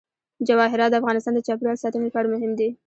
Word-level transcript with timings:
جواهرات 0.47 0.89
د 0.91 0.95
افغانستان 1.01 1.33
د 1.35 1.39
چاپیریال 1.47 1.77
ساتنې 1.83 2.05
لپاره 2.07 2.31
مهم 2.33 2.51
دي. 2.59 2.69